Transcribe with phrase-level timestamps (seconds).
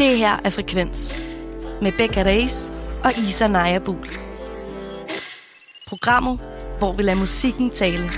[0.00, 1.20] Det her er Frekvens
[1.82, 2.70] med Becca Reis
[3.04, 4.06] og Isa Najabul.
[5.88, 6.40] Programmet,
[6.78, 8.10] hvor vi lader musikken tale.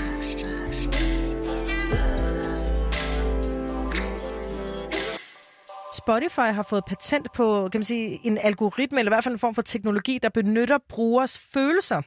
[5.97, 9.39] Spotify har fået patent på kan man sige, en algoritme, eller i hvert fald en
[9.39, 12.01] form for teknologi, der benytter brugers følelser,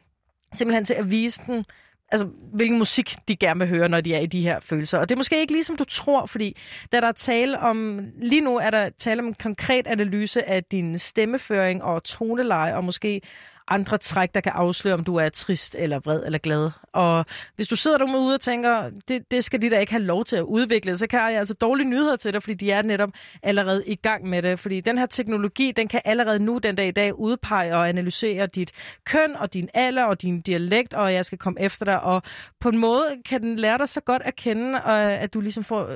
[0.52, 1.64] simpelthen til at vise den,
[2.12, 4.98] altså, hvilken musik de gerne vil høre, når de er i de her følelser.
[4.98, 6.56] Og det er måske ikke ligesom du tror, fordi
[6.92, 10.64] da der er tale om, lige nu er der tale om en konkret analyse af
[10.64, 13.20] din stemmeføring og toneleje, og måske
[13.68, 16.70] andre træk, der kan afsløre, om du er trist eller vred eller glad.
[16.92, 20.24] Og hvis du sidder derude og tænker, det, det skal de da ikke have lov
[20.24, 23.10] til at udvikle, så kan jeg altså dårlige nyheder til dig, fordi de er netop
[23.42, 24.58] allerede i gang med det.
[24.58, 28.46] Fordi den her teknologi, den kan allerede nu den dag i dag udpege og analysere
[28.46, 28.72] dit
[29.04, 32.00] køn og din alder og din dialekt, og jeg skal komme efter dig.
[32.00, 32.22] Og
[32.60, 35.64] på en måde kan den lære dig så godt at kende, øh, at du ligesom
[35.64, 35.90] får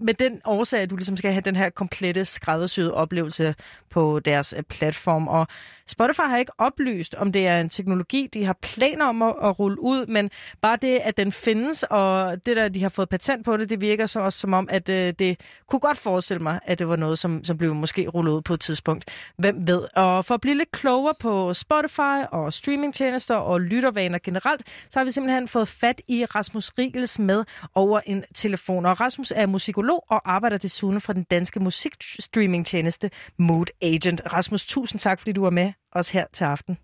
[0.00, 3.54] med den årsag, at du ligesom skal have den her komplette skræddersyede oplevelse
[3.90, 5.28] på deres øh, platform.
[5.28, 5.46] Og
[5.86, 9.58] Spotify har ikke oplyst, om det er en teknologi, de har planer om at, at
[9.58, 10.30] rulle ud, men
[10.62, 13.80] bare det, at den findes, og det der, de har fået patent på det, det
[13.80, 16.96] virker så også som om, at øh, det kunne godt forestille mig, at det var
[16.96, 19.10] noget, som, som blev måske rullet ud på et tidspunkt.
[19.38, 19.82] Hvem ved?
[19.96, 25.04] Og for at blive lidt klogere på Spotify og streamingtjenester og lyttervaner generelt, så har
[25.04, 28.86] vi simpelthen fået fat i Rasmus Rigels med over en telefon.
[28.86, 34.32] Og Rasmus er musikolog og arbejder desuden fra den danske musikstreamingtjeneste Mood Agent.
[34.32, 36.78] Rasmus, tusind tak, fordi du var med os her til aften.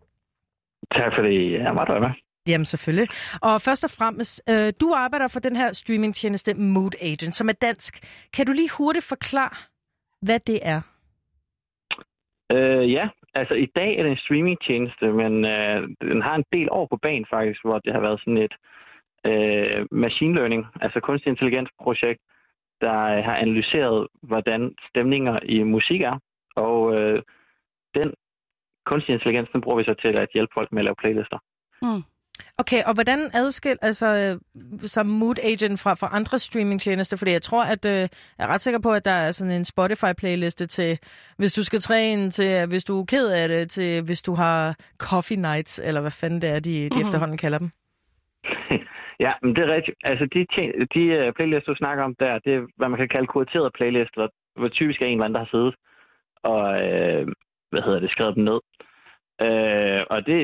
[0.95, 2.11] Tak fordi jeg måtte være med.
[2.49, 3.09] Jamen selvfølgelig.
[3.43, 7.53] Og først og fremmest, øh, du arbejder for den her streamingtjeneste Mood Agent, som er
[7.53, 7.95] dansk.
[8.37, 9.57] Kan du lige hurtigt forklare,
[10.23, 10.81] hvad det er?
[12.53, 16.69] Øh, ja, altså i dag er det en streamingtjeneste, men øh, den har en del
[16.71, 18.55] år på banen faktisk, hvor det har været sådan et
[19.31, 22.21] øh, machine learning, altså kunstig intelligens projekt,
[22.81, 26.19] der har analyseret, hvordan stemninger i musik er.
[26.57, 27.23] Og øh,
[27.95, 28.15] den
[28.87, 31.39] kunstig intelligens, den bruger vi så til at hjælpe folk med at lave playlister.
[31.83, 32.03] Mm.
[32.59, 34.39] Okay, og hvordan adskil altså
[34.87, 37.17] som Mood Agent fra, fra andre streamingtjenester?
[37.17, 39.65] Fordi jeg tror, at øh, jeg er ret sikker på, at der er sådan en
[39.65, 40.99] Spotify-playliste til,
[41.37, 44.77] hvis du skal træne, til hvis du er ked af det, til hvis du har
[44.99, 47.01] coffee nights, eller hvad fanden det er, de, de mm-hmm.
[47.01, 47.71] efterhånden kalder dem.
[49.21, 49.97] Ja, men det er rigtigt.
[50.05, 50.47] Altså de,
[50.95, 54.29] de uh, playlister, du snakker om der, det er, hvad man kan kalde kuraterede playlister,
[54.57, 55.75] hvor typisk er en eller anden, der har siddet
[56.43, 57.29] og, øh,
[57.71, 58.61] hvad hedder det, skrevet dem ned.
[59.47, 60.41] Øh, og det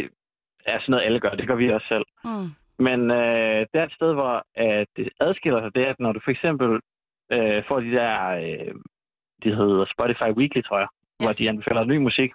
[0.66, 1.31] er sådan noget, alle gør.
[1.31, 2.04] Det gør vi også selv.
[2.25, 2.48] Mm.
[2.78, 6.12] Men øh, det er et sted, hvor at det adskiller sig, det er, at når
[6.12, 6.81] du for eksempel
[7.32, 8.75] øh, får de der, øh,
[9.42, 10.88] de hedder Spotify Weekly, tror jeg,
[11.20, 11.26] ja.
[11.26, 12.31] hvor de anbefaler ny musik.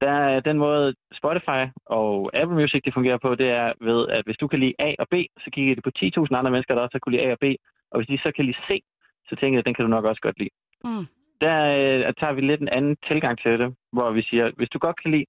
[0.00, 4.24] Der er den måde, Spotify og Apple Music det fungerer på, det er ved, at
[4.24, 6.82] hvis du kan lide A og B, så kigger det på 10.000 andre mennesker, der
[6.82, 7.44] også kan lide A og B.
[7.90, 8.82] Og hvis de så kan lide C,
[9.28, 10.54] så tænker jeg, at den kan du nok også godt lide.
[10.84, 11.06] Mm.
[11.40, 14.78] Der øh, tager vi lidt en anden tilgang til det, hvor vi siger, hvis du
[14.78, 15.26] godt kan lide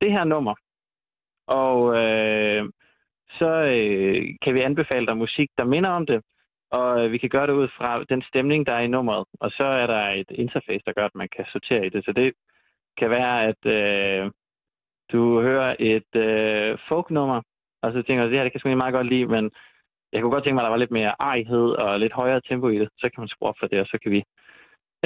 [0.00, 0.54] det her nummer,
[1.46, 2.70] og øh,
[3.38, 6.22] så øh, kan vi anbefale dig musik, der minder om det,
[6.70, 9.24] og øh, vi kan gøre det ud fra den stemning, der er i nummeret.
[9.40, 12.04] Og så er der et interface, der gør, at man kan sortere i det.
[12.04, 12.32] Så det
[12.98, 14.30] kan være, at øh,
[15.12, 17.42] du hører et øh, folknummer,
[17.82, 19.50] og så tænker du, det her det kan jeg sgu meget godt lide, men
[20.12, 22.68] jeg kunne godt tænke mig, at der var lidt mere ejhed og lidt højere tempo
[22.68, 22.88] i det.
[22.98, 24.22] Så kan man skrue op for det, og så kan vi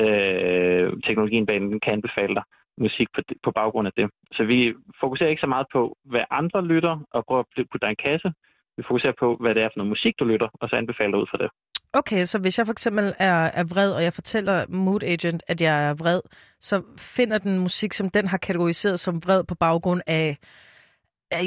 [0.02, 2.42] øh, teknologien bag den kan anbefale dig
[2.78, 4.10] musik på, på baggrund af det.
[4.32, 7.90] Så vi fokuserer ikke så meget på, hvad andre lytter, og prøver at putte dig
[7.90, 8.32] en kasse.
[8.76, 11.26] Vi fokuserer på, hvad det er for noget musik, du lytter, og så anbefaler ud
[11.30, 11.50] fra det.
[11.92, 15.60] Okay, så hvis jeg for eksempel er, er vred, og jeg fortæller Mood Agent, at
[15.60, 16.20] jeg er vred,
[16.60, 16.82] så
[17.16, 20.36] finder den musik, som den har kategoriseret som vred på baggrund af,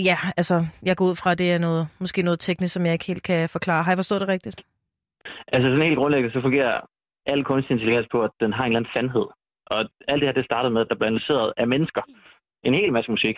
[0.09, 0.55] ja, altså,
[0.85, 3.23] jeg går ud fra, at det er noget, måske noget teknisk, som jeg ikke helt
[3.23, 3.83] kan forklare.
[3.83, 4.61] Har jeg forstået det rigtigt?
[5.47, 6.81] Altså, sådan helt grundlæggende, så fungerer
[7.25, 9.27] al kunstig intelligens på, at den har en eller anden sandhed.
[9.65, 12.01] Og alt det her, det startede med, at der blev analyseret af mennesker.
[12.63, 13.37] En hel masse musik.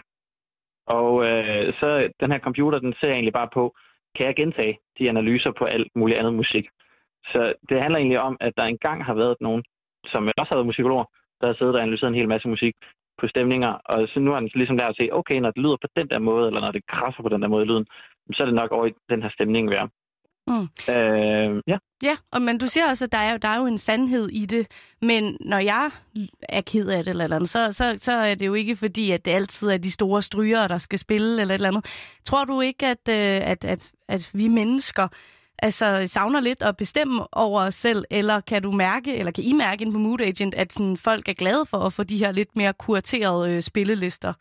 [0.88, 3.76] Og øh, så den her computer, den ser egentlig bare på,
[4.16, 6.66] kan jeg gentage de analyser på alt muligt andet musik.
[7.32, 9.64] Så det handler egentlig om, at der engang har været nogen,
[10.06, 11.06] som også har været musikologer,
[11.42, 12.76] der har siddet og analyseret en hel masse musik
[13.20, 15.78] på stemninger, og så nu er den ligesom der at se, okay, når det lyder
[15.82, 17.86] på den der måde, eller når det krasser på den der måde i lyden,
[18.34, 19.90] så er det nok over i den her stemning værd.
[20.48, 20.94] Mm.
[20.94, 21.78] Øh, ja.
[22.04, 24.46] Ja, og, men du siger også, at der er, der er jo en sandhed i
[24.46, 24.68] det,
[25.02, 25.92] men når jeg
[26.50, 29.12] er ked af det eller, eller andet, så, så, så er det jo ikke fordi,
[29.12, 31.86] at det altid er de store stryger, der skal spille eller et eller andet.
[32.26, 35.08] Tror du ikke, at, øh, at, at, at vi mennesker
[35.60, 39.54] altså, savner lidt at bestemme over os selv, eller kan du mærke, eller kan I
[39.54, 42.32] mærke ind på Mood Agent, at sådan, folk er glade for at få de her
[42.32, 44.34] lidt mere kuraterede øh, spillelister?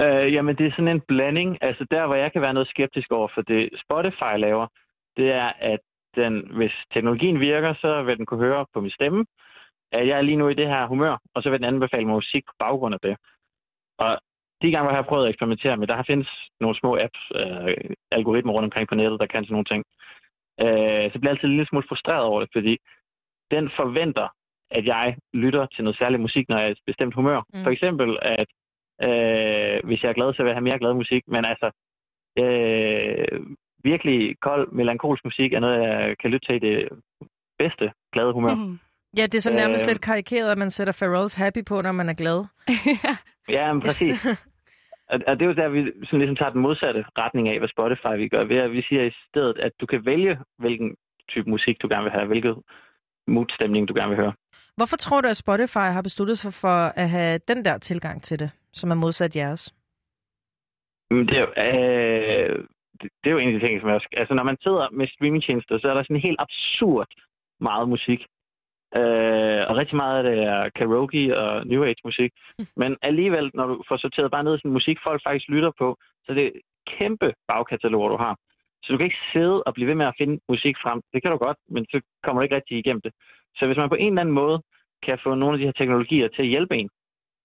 [0.00, 1.58] Øh, jamen, det er sådan en blanding.
[1.62, 4.66] Altså, der, hvor jeg kan være noget skeptisk over for det, Spotify laver,
[5.16, 5.80] det er, at
[6.16, 9.26] den, hvis teknologien virker, så vil den kunne høre på min stemme.
[9.92, 12.14] at jeg er lige nu i det her humør, og så vil den anbefale mig
[12.14, 13.16] musik på baggrund af det.
[13.98, 14.18] Og
[14.62, 16.30] de gange, hvor jeg har prøvet at eksperimentere med, der findes
[16.60, 19.82] nogle små apps, øh, algoritmer rundt omkring på nettet, der kan sådan nogle ting.
[20.64, 22.74] Øh, så bliver jeg altid en lille smule frustreret over det, fordi
[23.50, 24.28] den forventer,
[24.70, 27.40] at jeg lytter til noget særligt musik, når jeg er i et bestemt humør.
[27.54, 27.64] Mm.
[27.64, 28.48] For eksempel, at
[29.06, 31.22] øh, hvis jeg er glad, så vil jeg have mere glad musik.
[31.26, 31.68] Men altså,
[32.42, 33.40] øh,
[33.84, 36.88] virkelig kold, melankolsk musik er noget, jeg kan lytte til i det
[37.58, 38.54] bedste glade humør.
[38.54, 38.78] Mm.
[39.18, 41.92] Ja, det er så nærmest øh, lidt karikeret, at man sætter Pharrell's Happy på, når
[41.92, 42.38] man er glad.
[43.56, 44.26] ja, men præcis.
[45.12, 48.14] Og, det er jo der, vi sådan ligesom tager den modsatte retning af, hvad Spotify
[48.16, 50.96] vi gør, ved at vi siger i stedet, at du kan vælge, hvilken
[51.28, 52.56] type musik du gerne vil have, hvilket
[53.26, 54.34] modstemning du gerne vil høre.
[54.76, 58.40] Hvorfor tror du, at Spotify har besluttet sig for at have den der tilgang til
[58.40, 59.74] det, som er modsat jeres?
[61.10, 62.64] Det er, øh,
[63.00, 64.08] det er jo en af de ting, som jeg også...
[64.12, 67.08] Altså, når man sidder med streamingtjenester, så er der sådan helt absurd
[67.60, 68.20] meget musik.
[69.00, 72.32] Øh, og rigtig meget af det er karaoke og new age musik.
[72.82, 76.34] Men alligevel, når du får sorteret bare ned sådan musik, folk faktisk lytter på, så
[76.34, 76.50] det er
[76.86, 78.36] kæmpe bagkatalog, du har.
[78.82, 81.00] Så du kan ikke sidde og blive ved med at finde musik frem.
[81.12, 83.12] Det kan du godt, men så kommer du ikke rigtig igennem det.
[83.56, 84.62] Så hvis man på en eller anden måde
[85.02, 86.90] kan få nogle af de her teknologier til at hjælpe en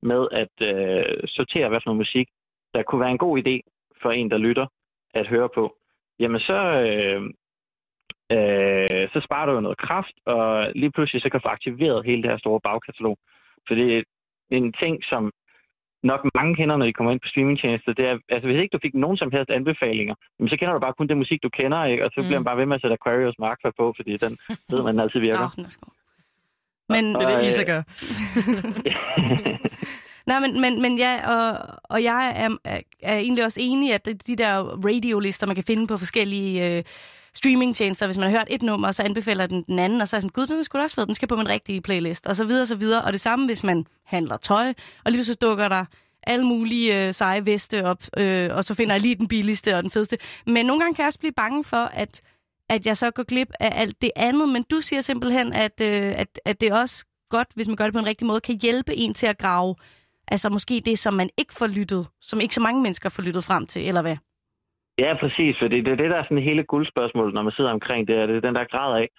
[0.02, 2.28] med at øh, sortere, hvad for noget musik,
[2.74, 3.56] der kunne være en god idé
[4.02, 4.68] for en, der lytter,
[5.14, 5.76] at høre på,
[6.20, 7.22] jamen så, øh,
[8.35, 12.06] øh, så sparer du jo noget kraft, og lige pludselig så kan du få aktiveret
[12.06, 13.18] hele det her store bagkatalog.
[13.68, 14.03] For det er
[14.51, 15.31] en ting, som
[16.03, 18.79] nok mange kender, når de kommer ind på streamingtjenester, det er, altså hvis ikke du
[18.81, 20.15] fik nogen som helst anbefalinger,
[20.51, 22.06] så kender du bare kun den musik, du kender, ikke?
[22.06, 22.27] og så mm.
[22.27, 24.38] bliver man bare ved med at sætte Aquarius Markfald på, fordi den
[24.71, 25.50] ved man altid virker.
[25.57, 25.65] Oh,
[26.89, 27.81] men, det er det, Isa gør.
[30.29, 34.06] Nej, men, men, men ja, og, og jeg er, er, er egentlig også enig, at
[34.27, 34.53] de der
[34.85, 36.83] radiolister, man kan finde på forskellige øh,
[37.38, 40.19] streamingtjenester, hvis man har hørt et nummer, så anbefaler den den anden, og så er
[40.19, 42.62] sådan, gud, den skulle også fed, den skal på min rigtige playlist, og så videre,
[42.62, 43.04] og så videre.
[43.04, 44.74] Og det samme, hvis man handler tøj,
[45.06, 45.86] og lige så dukker der
[46.24, 49.84] alle mulige øh, seje veste op, øh, og så finder jeg lige den billigste og
[49.84, 50.18] den fedeste.
[50.45, 52.22] Men nogle gange kan jeg også blive bange for, at,
[52.69, 56.13] at jeg så går glip af alt det andet, men du siger simpelthen, at, øh,
[56.18, 58.95] at, at det også godt, hvis man gør det på en rigtig måde, kan hjælpe
[58.95, 59.75] en til at grave
[60.28, 63.44] Altså måske det, som man ikke får lyttet, som ikke så mange mennesker får lyttet
[63.44, 64.18] frem til, eller hvad?
[64.98, 68.08] Ja, præcis, for det er det, der er sådan hele guldspørgsmålet, når man sidder omkring
[68.08, 69.10] det, det er den der grad af,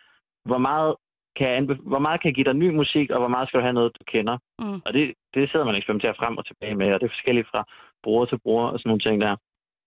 [0.44, 0.94] hvor meget
[1.36, 3.96] kan, hvor meget kan give dig ny musik, og hvor meget skal du have noget,
[3.98, 4.38] du kender.
[4.58, 4.80] Mm.
[4.86, 7.48] Og det, det sidder man og eksperimenterer frem og tilbage med, og det er forskelligt
[7.50, 7.64] fra
[8.02, 9.36] bruger til bruger og sådan nogle ting der.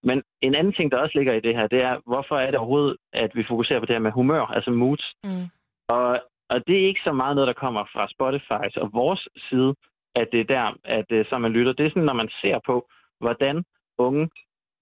[0.03, 2.59] Men en anden ting, der også ligger i det her, det er, hvorfor er det
[2.59, 5.13] overhovedet, at vi fokuserer på det her med humør, altså moods.
[5.23, 5.45] Mm.
[5.87, 9.75] Og, og det er ikke så meget noget, der kommer fra Spotify og vores side
[10.15, 11.73] at det er der, at øh, så man lytter.
[11.73, 12.89] Det er sådan, når man ser på,
[13.19, 13.63] hvordan
[13.97, 14.29] unge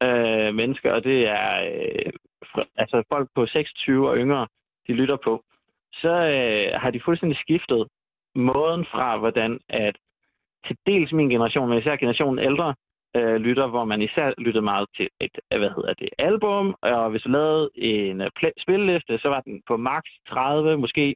[0.04, 2.12] øh, mennesker, og det er øh,
[2.78, 4.48] altså folk på 26 og yngre,
[4.88, 5.44] de lytter på,
[5.94, 7.88] så øh, har de fuldstændig skiftet
[8.36, 9.96] måden fra, hvordan at
[10.68, 12.76] til dels min generation, men især generationen ældre,
[13.16, 17.22] øh, lytter, hvor man især lyttede meget til et, hvad hedder det, album, og hvis
[17.22, 18.28] du lavede en uh,
[18.62, 21.16] spilleliste, så var den på max 30, måske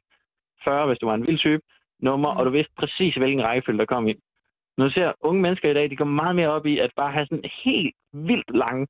[0.64, 1.62] 40, hvis du var en vild type,
[2.00, 2.38] nummer, mm.
[2.38, 4.18] og du vidste præcis, hvilken rækkefølge der kom ind.
[4.78, 7.12] Når du ser unge mennesker i dag, de går meget mere op i at bare
[7.12, 8.86] have sådan helt vildt lange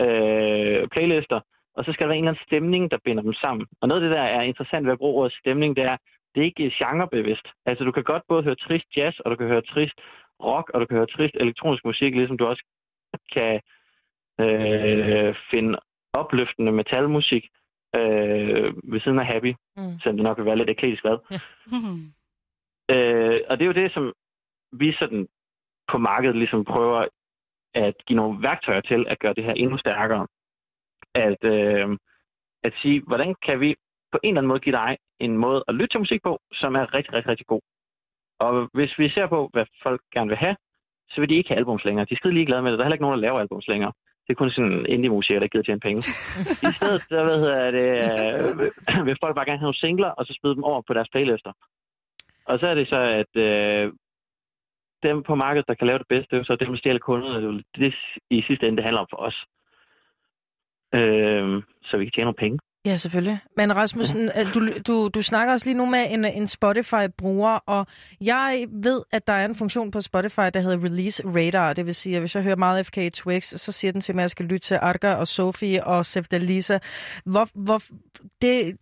[0.00, 1.40] øh, playlister,
[1.76, 3.66] og så skal der være en eller anden stemning, der binder dem sammen.
[3.80, 5.96] Og noget af det, der er interessant ved at bruge ordet stemning, det er,
[6.34, 7.46] det er ikke genrebevidst.
[7.66, 9.98] Altså, du kan godt både høre trist jazz, og du kan høre trist
[10.42, 12.64] rock, og du kan høre trist elektronisk musik, ligesom du også
[13.32, 13.60] kan
[14.40, 15.78] øh, finde
[16.12, 17.44] opløftende metalmusik
[17.94, 19.98] øh, ved siden af happy, mm.
[20.02, 21.18] selvom det nok vil være lidt ekletisk hvad.
[21.30, 21.38] Ja.
[22.90, 24.12] Øh, og det er jo det, som
[24.78, 25.26] vi sådan
[25.92, 27.04] på markedet ligesom prøver
[27.74, 30.26] at give nogle værktøjer til at gøre det her endnu stærkere.
[31.14, 31.98] At, øh,
[32.64, 33.74] at sige, hvordan kan vi
[34.12, 36.74] på en eller anden måde give dig en måde at lytte til musik på, som
[36.74, 37.60] er rigtig, rigtig, rigtig god.
[38.38, 40.56] Og hvis vi ser på, hvad folk gerne vil have,
[41.10, 42.06] så vil de ikke have albums længere.
[42.08, 42.78] De er skide ligeglade med det.
[42.78, 43.92] Der er heller ikke nogen, der laver albums længere.
[44.24, 46.00] Det er kun sådan indie-musikere, der gider tjene penge.
[46.68, 50.26] I stedet, så hvad hedder det, øh, vil folk bare gerne have nogle singler, og
[50.26, 51.52] så smide dem over på deres playlister.
[52.46, 53.92] Og så er det så, at øh,
[55.08, 57.38] dem på markedet, der kan lave det bedste, det er så dem, der stjæler kunderne.
[57.46, 57.94] Det, det
[58.30, 59.38] i sidste ende, det handler om for os.
[60.98, 62.58] Øh, så vi kan tjene nogle penge.
[62.86, 63.38] Ja, selvfølgelig.
[63.56, 64.44] Men Rasmussen, ja.
[64.44, 67.86] du, du, du snakker også lige nu med en, en Spotify-bruger, og
[68.20, 71.72] jeg ved, at der er en funktion på Spotify, der hedder Release Radar.
[71.72, 74.22] Det vil sige, at hvis jeg hører meget FK Twix, så siger den til mig,
[74.22, 76.78] at jeg skal lytte til Arga og Sofie og Sefdalisa.
[77.24, 77.82] Hvor, hvor,
[78.42, 78.76] det,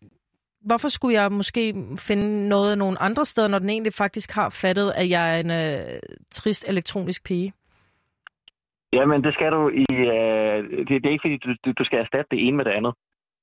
[0.69, 4.93] hvorfor skulle jeg måske finde noget nogle andre steder, når den egentlig faktisk har fattet,
[5.01, 6.01] at jeg er en øh,
[6.31, 7.53] trist elektronisk pige?
[8.93, 9.87] Jamen, det skal du i...
[9.91, 12.95] Øh, det, det er ikke, fordi du, du skal erstatte det ene med det andet.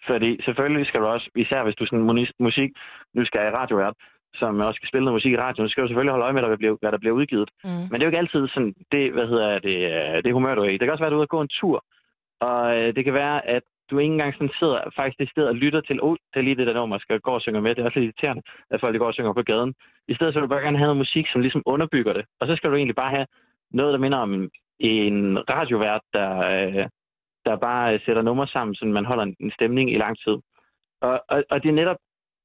[0.07, 2.05] Fordi selvfølgelig skal du også, især hvis du sådan
[2.39, 2.69] musik,
[3.13, 3.93] nu skal jeg radiovært,
[4.35, 6.41] som også skal spille noget musik i radioen, så skal du selvfølgelig holde øje med,
[6.41, 7.49] hvad der bliver, hvad der bliver udgivet.
[7.63, 7.69] Mm.
[7.69, 10.61] Men det er jo ikke altid sådan, det, hvad hedder det, øh, det humør, du
[10.61, 10.77] er i.
[10.77, 11.85] Det kan også være, at du er ude og gå en tur,
[12.39, 15.55] og øh, det kan være, at du ikke engang sådan sidder faktisk i stedet og
[15.55, 17.75] lytter til, oh, det er lige det der nummer, skal gå og synge med.
[17.75, 19.73] Det er også lidt irriterende, at folk går og synger på gaden.
[20.07, 22.25] I stedet så vil du bare gerne have noget musik, som ligesom underbygger det.
[22.39, 23.27] Og så skal du egentlig bare have
[23.71, 26.85] noget, der minder om en radiovært, der, øh,
[27.45, 30.37] der bare sætter numre sammen, så man holder en stemning i lang tid.
[31.01, 31.97] Og, og, og det er netop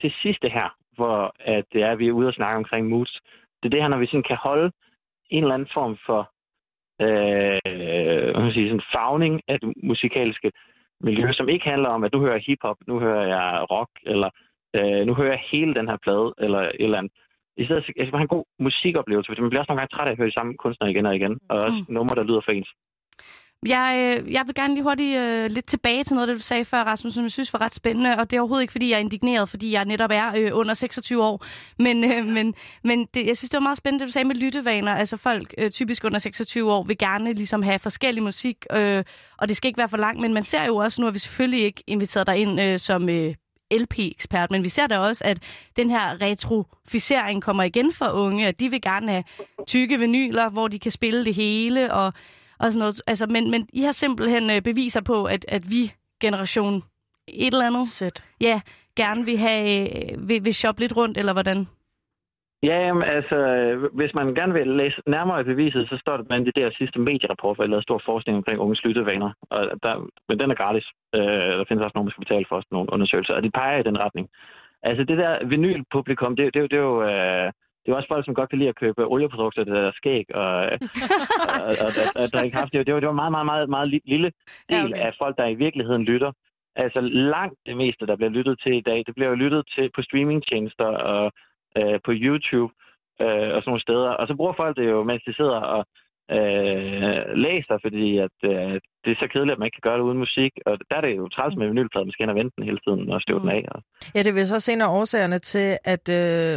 [0.03, 3.21] det sidste her, hvor at det er, at vi er ude og snakke omkring moods.
[3.63, 4.71] Det er det her, når vi sådan kan holde
[5.31, 6.31] en eller anden form for
[7.01, 10.53] øh, man sige, sådan fagning af det musikalske
[11.09, 14.31] miljø, som ikke handler om, at nu hører jeg hiphop, nu hører jeg rock, eller
[14.77, 17.13] øh, nu hører jeg hele den her plade, eller et eller andet.
[17.57, 20.13] I stedet for have en god musikoplevelse, fordi man bliver også nogle gange træt af
[20.13, 21.95] at høre de samme kunstnere igen og igen, og også mm.
[21.95, 22.71] numre, der lyder for ens.
[23.67, 26.65] Jeg, øh, jeg vil gerne lige hurtigt uh, lidt tilbage til noget, det du sagde
[26.65, 28.97] før, Rasmus, som jeg synes var ret spændende, og det er overhovedet ikke, fordi jeg
[28.97, 31.45] er indigneret, fordi jeg netop er uh, under 26 år,
[31.79, 32.55] men, uh, men,
[32.85, 34.95] men det, jeg synes, det var meget spændende, det du sagde med lyttevaner.
[34.95, 38.79] Altså folk uh, typisk under 26 år vil gerne ligesom have forskellig musik, uh,
[39.39, 41.19] og det skal ikke være for langt, men man ser jo også, nu har vi
[41.19, 43.35] selvfølgelig ikke inviteret dig ind uh, som uh,
[43.73, 45.39] LP-ekspert, men vi ser da også, at
[45.77, 49.25] den her retrofisering kommer igen for unge, at de vil gerne have
[49.67, 52.13] tykke vinyler, hvor de kan spille det hele, og
[52.65, 53.03] og sådan noget.
[53.07, 55.83] Altså, men, men I har simpelthen øh, beviser på, at, at vi,
[56.21, 56.75] generation
[57.29, 58.25] et eller andet, Sæt.
[58.41, 58.61] ja,
[58.97, 61.67] gerne vil, have, øh, vil, vil shoppe lidt rundt, eller hvordan?
[62.63, 63.39] Ja, jamen, altså,
[63.93, 66.99] hvis man gerne vil læse nærmere i beviset, så står det blandt de der sidste
[67.01, 69.31] medierapport, hvor jeg lavede stor forskning omkring unges lyttevaner.
[69.51, 69.95] Og der,
[70.29, 70.87] men den er gratis.
[71.15, 73.89] Øh, der findes også nogen, der skal betale for nogle undersøgelser, og de peger i
[73.89, 74.29] den retning.
[74.83, 77.03] Altså, det der vinylpublikum, det, det, det er jo...
[77.03, 77.53] Øh,
[77.87, 80.55] det er også folk, som godt kan lide at købe olieprodukter, der er skæg og,
[81.67, 82.59] og, og, og, og drikke.
[82.73, 84.33] Det var, det var meget, meget, meget, meget lille
[84.69, 84.95] del ja, okay.
[84.95, 86.33] af folk, der i virkeligheden lytter.
[86.77, 89.91] Altså langt det meste, der bliver lyttet til i dag, det bliver jo lyttet til
[89.95, 91.33] på streamingtjenester og
[91.79, 92.73] øh, på YouTube
[93.21, 94.11] øh, og sådan nogle steder.
[94.21, 95.87] Og så bruger folk det jo, mens de sidder og
[96.37, 100.09] øh, læser, fordi at, øh, det er så kedeligt, at man ikke kan gøre det
[100.09, 100.53] uden musik.
[100.67, 102.81] Og der er det jo træls med vinylpladen, man skal ind og vente den hele
[102.87, 103.47] tiden og støve mm.
[103.47, 103.65] den af.
[103.73, 103.83] Og...
[104.15, 106.57] Ja, det vil så også en af årsagerne til, at øh,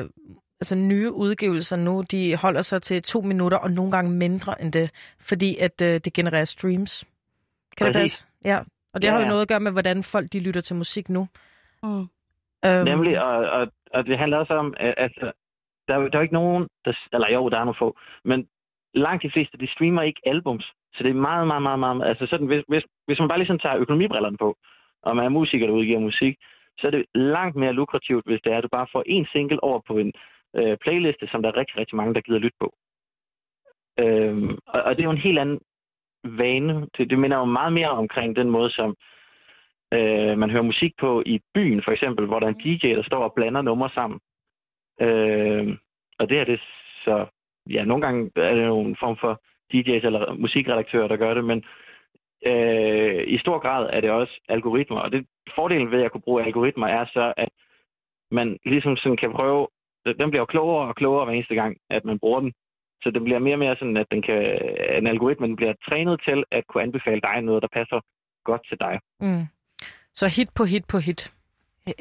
[0.61, 4.73] altså nye udgivelser nu, de holder sig til to minutter, og nogle gange mindre end
[4.73, 7.05] det, fordi at øh, det genererer streams.
[7.77, 7.93] Kan Præcis.
[7.93, 8.25] det passe?
[8.45, 8.59] Ja,
[8.93, 11.09] og det ja, har jo noget at gøre med, hvordan folk de lytter til musik
[11.09, 11.27] nu.
[11.83, 12.07] Mm.
[12.65, 12.85] Øhm.
[12.85, 15.31] Nemlig, og, og, og det handler også om, at altså,
[15.87, 18.47] der, der er jo ikke nogen, der, eller jo, der er nogle få, men
[18.93, 20.65] langt de fleste, de streamer ikke albums.
[20.93, 23.59] Så det er meget, meget, meget, meget, altså sådan, hvis, hvis, hvis man bare ligesom
[23.59, 24.57] tager økonomibrillerne på,
[25.03, 26.37] og man er musiker, der udgiver musik,
[26.79, 29.63] så er det langt mere lukrativt, hvis det er, at du bare får en single
[29.63, 30.13] over på en
[30.55, 32.73] øh, playliste, som der er rigtig, rigtig mange, der gider lytte på.
[33.99, 35.59] Øhm, og, og det er jo en helt anden
[36.23, 36.87] vane.
[36.97, 38.95] Det, det minder jo meget mere omkring den måde, som
[39.93, 43.03] øh, man hører musik på i byen, for eksempel, hvor der er en DJ, der
[43.03, 44.19] står og blander numre sammen.
[45.01, 45.77] Øh,
[46.19, 46.59] og det er det
[47.03, 47.25] så...
[47.69, 49.41] Ja, nogle gange er det jo en form for
[49.73, 51.63] DJ's eller musikredaktører, der gør det, men
[52.45, 54.99] øh, i stor grad er det også algoritmer.
[54.99, 57.49] Og det fordelen ved at kunne bruge algoritmer er så, at
[58.31, 59.67] man ligesom sådan kan prøve
[60.13, 62.53] den bliver jo klogere og klogere hver eneste gang, at man bruger den.
[63.03, 64.39] Så det bliver mere og mere sådan, at den kan,
[64.97, 67.99] en algoritme bliver trænet til at kunne anbefale dig noget, der passer
[68.45, 68.99] godt til dig.
[69.19, 69.45] Mm.
[70.13, 71.36] Så hit på hit på hit.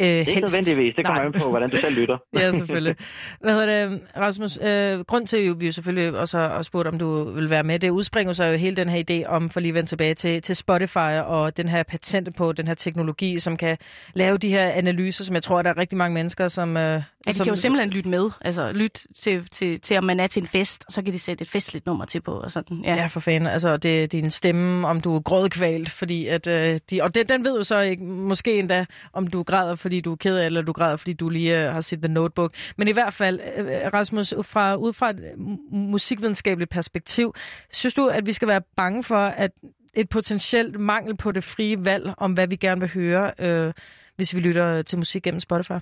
[0.00, 0.94] Øh, det ikke nødvendigvis.
[0.94, 2.18] Det kommer an på, hvordan du selv lytter.
[2.34, 2.96] ja, selvfølgelig.
[3.40, 4.58] Hvad hedder det, Rasmus?
[4.62, 7.78] Øh, grund til, at vi jo selvfølgelig også har spurgt, om du vil være med,
[7.78, 10.42] det udspringer så jo hele den her idé om, for lige at vende tilbage til,
[10.42, 13.78] til Spotify og den her patent på den her teknologi, som kan
[14.14, 16.76] lave de her analyser, som jeg tror, der er rigtig mange mennesker, som...
[16.76, 18.30] Øh, Ja, de kan jo simpelthen lytte med.
[18.40, 21.18] Altså lytte til, til, til, om man er til en fest, og så kan de
[21.18, 22.32] sætte et festligt nummer til på.
[22.32, 22.82] Og sådan.
[22.84, 23.46] Ja, ja for fanden.
[23.46, 26.46] Altså, det er din stemme, om du er grådkvalt, fordi at...
[26.46, 30.00] Øh, de, og den, den ved jo så ikke, måske endda, om du græder, fordi
[30.00, 32.54] du er ked af, eller du græder, fordi du lige øh, har set The Notebook.
[32.78, 35.38] Men i hvert fald, øh, øh Rasmus, fra, ud fra et øh,
[35.70, 37.34] musikvidenskabeligt perspektiv,
[37.70, 39.50] synes du, at vi skal være bange for, at
[39.96, 43.72] et potentielt mangel på det frie valg, om hvad vi gerne vil høre, øh,
[44.16, 45.80] hvis vi lytter til musik gennem Spotify?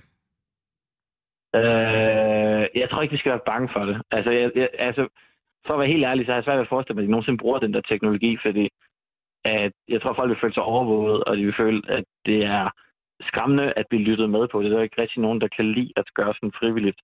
[1.55, 4.01] Øh, jeg tror ikke, vi skal være bange for det.
[4.11, 5.07] Altså, jeg, jeg, altså,
[5.65, 7.11] for at være helt ærlig, så har jeg svært ved at forestille mig, at de
[7.11, 8.69] nogensinde bruger den der teknologi, fordi
[9.45, 12.43] at jeg tror, at folk vil føle sig overvåget, og de vil føle, at det
[12.43, 12.69] er
[13.25, 14.61] skræmmende at blive lyttet med på.
[14.61, 16.99] Det er der ikke rigtig nogen, der kan lide at gøre sådan frivilligt.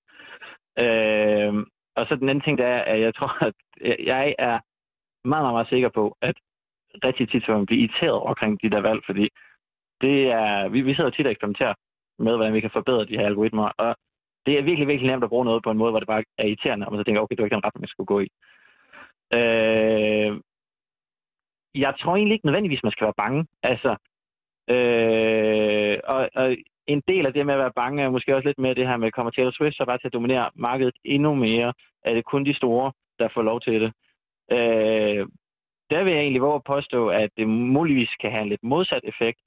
[0.79, 1.53] Øh,
[1.95, 3.53] og så den anden ting, der er, at jeg tror, at
[4.05, 4.59] jeg er
[5.27, 6.35] meget, meget, meget sikker på, at
[7.03, 9.29] rigtig tit så man blive irriteret omkring de der valg, fordi
[10.01, 11.73] det er, vi, vi sidder tit og eksperimenterer
[12.19, 13.95] med, hvordan vi kan forbedre de her algoritmer, og
[14.45, 16.45] det er virkelig, virkelig nemt at bruge noget på en måde, hvor det bare er
[16.45, 18.29] irriterende, og man så tænker, okay, det var ikke den retning, jeg skulle gå i.
[19.33, 20.31] Øh,
[21.75, 23.47] jeg tror egentlig ikke nødvendigvis, man skal være bange.
[23.63, 23.95] Altså,
[24.73, 28.59] Øh, og, og en del af det med at være bange er måske også lidt
[28.59, 31.73] mere det her med, kommer Taylor Swift så bare til at dominere markedet endnu mere?
[32.05, 33.91] Er det kun de store, der får lov til det?
[34.51, 35.27] Øh,
[35.91, 39.03] der vil jeg egentlig våge at påstå, at det muligvis kan have en lidt modsat
[39.03, 39.39] effekt,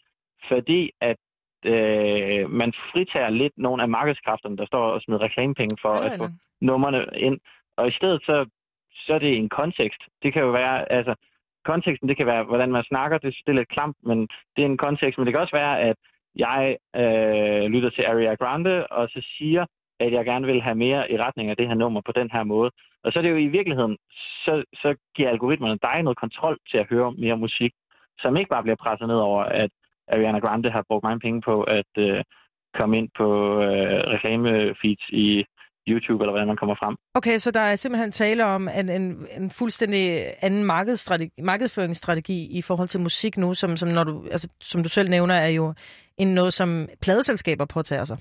[0.48, 1.16] fordi at
[1.64, 6.28] øh, man fritager lidt nogle af markedskræfterne, der står og smider reklamepenge for at få
[6.60, 7.38] nummerne ind.
[7.76, 8.46] Og i stedet så,
[8.92, 10.02] så er det en kontekst.
[10.22, 11.14] Det kan jo være, altså,
[11.64, 14.66] konteksten, det kan være, hvordan man snakker, det, det er lidt klamt, men det er
[14.66, 15.18] en kontekst.
[15.18, 15.96] Men det kan også være, at
[16.36, 19.66] jeg øh, lytter til Ariana Grande, og så siger,
[20.00, 22.44] at jeg gerne vil have mere i retning af det her nummer på den her
[22.44, 22.70] måde.
[23.04, 23.96] Og så er det jo i virkeligheden,
[24.44, 27.72] så, så giver algoritmerne dig noget kontrol til at høre mere musik,
[28.18, 29.70] som ikke bare bliver presset ned over, at
[30.08, 32.24] Ariana Grande har brugt mange penge på at øh,
[32.74, 35.44] komme ind på øh, reklamefeeds i
[35.88, 36.96] YouTube, eller hvordan man kommer frem.
[37.14, 40.02] Okay, så der er simpelthen tale om en, en, en fuldstændig
[40.42, 40.64] anden
[41.38, 45.34] markedsføringsstrategi i forhold til musik nu, som, som, når du, altså, som du selv nævner,
[45.34, 45.74] er jo
[46.18, 48.18] en noget, som pladeselskaber påtager sig.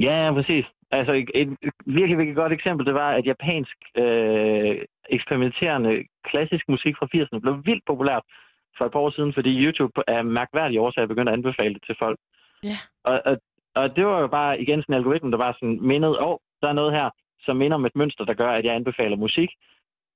[0.00, 0.64] Ja, præcis.
[0.90, 1.48] Altså et, et
[1.86, 4.76] virkelig, virkelig godt eksempel, det var, at japansk øh,
[5.10, 5.92] eksperimenterende
[6.24, 8.22] klassisk musik fra 80'erne blev vildt populært
[8.78, 11.96] for et par år siden, fordi YouTube er mærkværdige årsager begyndt at anbefale det til
[11.98, 12.18] folk.
[12.64, 12.78] Ja.
[13.04, 13.36] Og, og,
[13.74, 16.38] og det var jo bare igen sådan en algoritme, der var sådan mindet, åh, oh,
[16.62, 19.50] der er noget her, som minder om et mønster, der gør, at jeg anbefaler musik,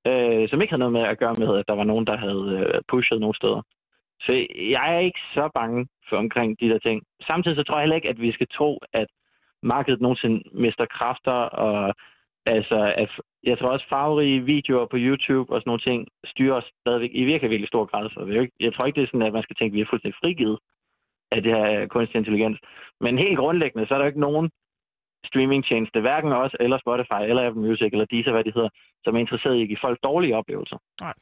[0.07, 2.45] øh, som ikke havde noget med at gøre med, at der var nogen, der havde
[2.59, 3.63] øh, pushet nogle steder.
[4.21, 4.33] Så
[4.77, 7.03] jeg er ikke så bange for omkring de der ting.
[7.27, 9.09] Samtidig så tror jeg heller ikke, at vi skal tro, at
[9.63, 11.95] markedet nogensinde mister kræfter, og
[12.47, 13.11] altså, at
[13.45, 17.25] jeg tror også farverige videoer på YouTube og sådan nogle ting styrer os stadigvæk i
[17.25, 18.11] virkelig, virkelig stor grad.
[18.11, 20.19] Så jeg tror ikke, det er sådan, at man skal tænke, at vi er fuldstændig
[20.23, 20.59] frigivet
[21.33, 22.59] af det her kunstig intelligens.
[23.01, 24.51] Men helt grundlæggende, så er der ikke nogen
[25.31, 28.73] streamingtjeneste, hverken os eller Spotify eller Apple Music eller Deezer, hvad de hedder,
[29.05, 30.79] som er interesseret i at give folk dårlige oplevelser.
[31.01, 31.15] Nej.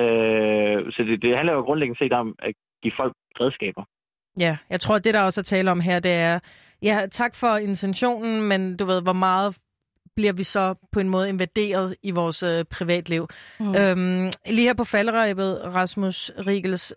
[0.00, 3.84] Øh, så det, det handler jo grundlæggende set om at give folk redskaber.
[4.38, 6.38] Ja, jeg tror, at det, der også er tale om her, det er,
[6.82, 9.58] ja, tak for intentionen, men du ved, hvor meget
[10.16, 13.26] bliver vi så på en måde invaderet i vores øh, privatliv.
[13.60, 13.74] Mm.
[13.76, 16.94] Øhm, lige her på falderæbet, Rasmus Rigels,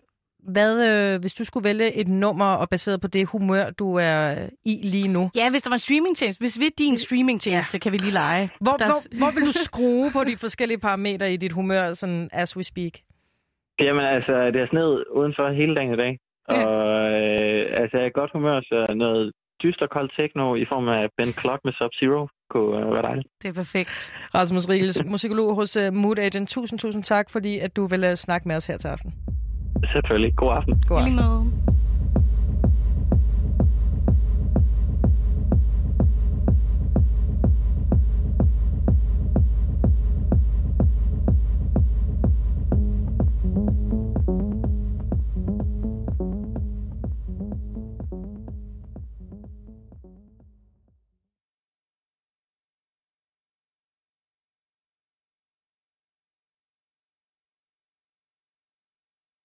[0.52, 4.34] hvad, øh, hvis du skulle vælge et nummer, og baseret på det humør, du er
[4.64, 5.30] i lige nu?
[5.36, 6.40] Ja, hvis der var en streamingtjeneste.
[6.42, 7.78] Hvis vi er din streamingtjeneste, ja.
[7.78, 8.50] kan vi lige lege.
[8.60, 8.86] Hvor, der...
[8.86, 12.62] hvor, hvor vil du skrue på de forskellige parametre i dit humør, sådan as we
[12.62, 12.92] speak?
[13.80, 16.18] Jamen altså, det er sned udenfor hele dagen i dag.
[16.50, 16.66] Ja.
[16.66, 19.32] Og øh, altså, jeg er godt humør, så noget
[19.62, 23.28] dyster kold techno i form af Ben Clock med Sub-Zero kunne øh, være dejligt.
[23.42, 24.12] Det er perfekt.
[24.34, 26.48] Rasmus Riegels, musikolog hos uh, Mood Agent.
[26.48, 29.14] Tusind, tusind tak, fordi at du vil uh, snakke med os her til aften.
[29.92, 30.34] Selvfølgelig.
[30.34, 30.82] God aften.
[30.88, 31.75] God aften.